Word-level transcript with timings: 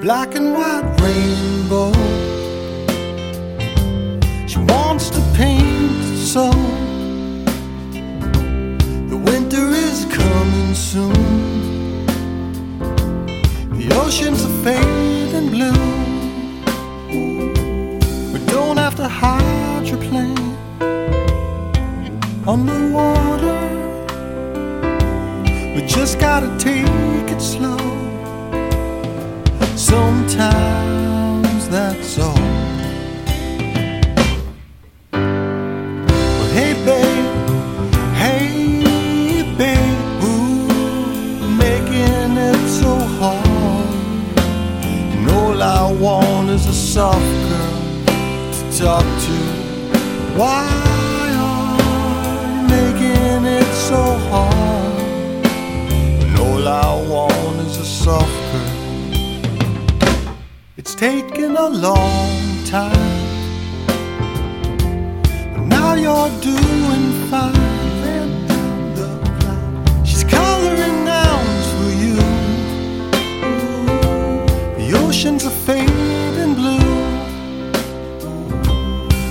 black 0.00 0.36
and 0.36 0.54
white 0.54 0.84
rainbow. 1.00 1.92
She 4.46 4.58
wants 4.58 5.10
to 5.10 5.20
paint 5.34 6.18
so. 6.18 6.50
The 9.10 9.16
winter 9.16 9.68
is 9.70 10.04
coming 10.06 10.74
soon. 10.74 12.06
The 13.78 13.88
oceans 14.04 14.44
are 14.44 14.62
fading 14.62 15.50
blue. 15.50 15.72
We 18.32 18.38
don't 18.46 18.76
have 18.76 18.94
to 18.96 19.08
hydroplane 19.08 20.56
on 22.46 22.66
the 22.66 22.90
water. 22.94 23.58
We 25.74 25.84
just 25.86 26.20
gotta 26.20 26.56
take 26.58 26.86
it 27.32 27.40
slow. 27.40 27.97
Sometimes 29.78 31.68
that's 31.68 32.18
all. 32.18 32.34
Well, 35.12 36.50
hey, 36.52 36.74
babe, 36.84 37.48
hey, 38.14 39.44
babe, 39.56 40.24
ooh, 40.24 41.48
making 41.56 42.36
it 42.36 42.68
so 42.68 42.92
hard. 43.20 43.86
All 45.30 45.62
I 45.62 45.92
want 45.92 46.50
is 46.50 46.66
a 46.66 46.72
soft 46.72 47.20
girl 47.48 48.04
to 48.52 48.62
talk 48.76 49.06
to. 49.26 49.38
Why 50.36 50.66
are 51.06 51.28
you 51.38 51.54
making 52.66 53.44
it 53.46 53.72
so 53.74 54.02
hard? 54.28 55.46
And 56.22 56.36
all 56.40 56.66
I 56.66 57.08
want 57.08 57.60
is 57.60 57.76
a 57.76 57.84
soft 57.84 58.26
girl. 58.52 58.77
It's 60.90 60.94
taken 60.94 61.54
a 61.54 61.68
long 61.68 62.64
time. 62.64 63.26
But 65.52 65.64
now 65.66 65.92
you're 65.92 66.30
doing 66.40 67.06
fine. 67.28 67.54
She's 70.02 70.24
coloring 70.24 71.04
nouns 71.04 71.66
for 71.76 71.90
you. 72.02 72.16
The 74.78 74.88
oceans 75.04 75.44
are 75.44 75.58
fading 75.66 76.54
blue. 76.54 76.80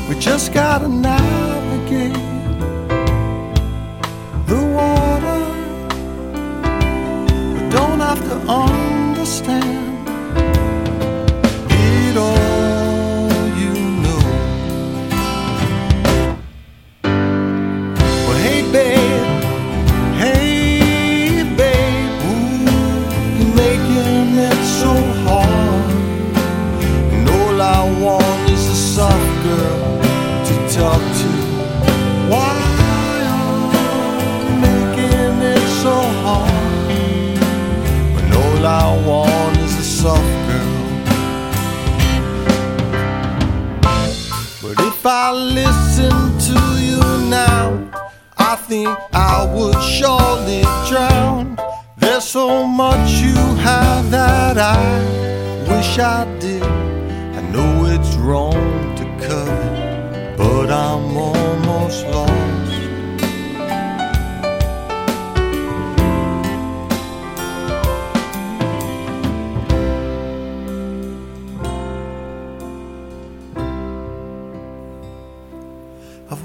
We 0.08 0.20
just 0.20 0.54
gotta 0.54 0.88
navigate 0.88 2.14
the 4.46 4.62
water. 4.78 5.40
We 7.56 7.62
don't 7.72 8.00
have 8.00 8.22
to 8.30 8.36
understand 8.48 8.77
I 48.50 48.56
think 48.56 48.88
I 49.12 49.44
would 49.54 49.82
surely 49.84 50.62
drown. 50.88 51.58
There's 51.98 52.24
so 52.24 52.66
much 52.66 53.10
you 53.20 53.36
have 53.36 54.10
that 54.10 54.58
I 54.58 54.80
wish 55.70 56.00
I 56.00 56.24
did. 56.40 56.64
I 56.64 57.42
know 57.52 57.86
it's 57.88 58.16
wrong 58.16 58.87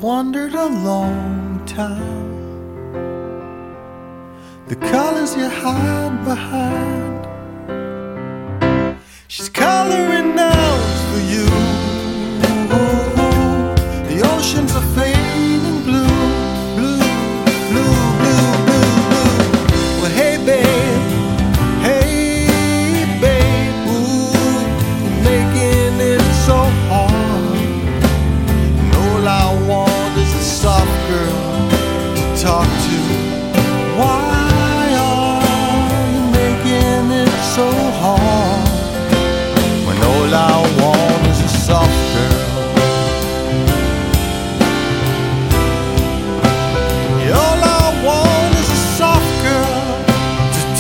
wandered 0.03 0.53
a 0.53 0.67
long 0.67 1.65
time. 1.65 2.93
The 4.67 4.75
colors 4.75 5.37
you 5.37 5.49
hide 5.49 6.25
behind. 6.25 7.23
She's 9.29 9.49
coloring 9.49 10.35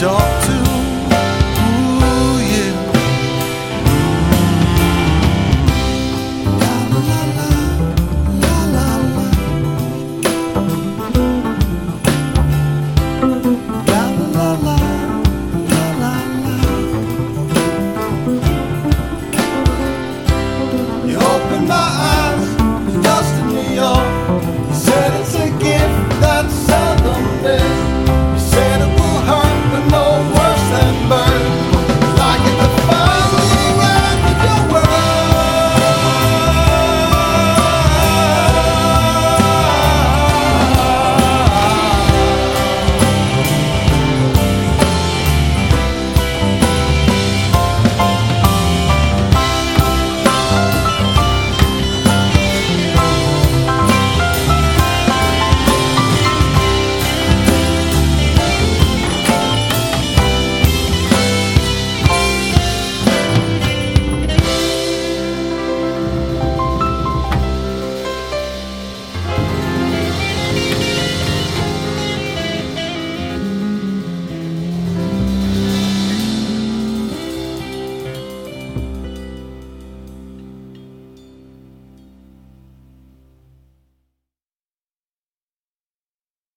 talk 0.02 0.41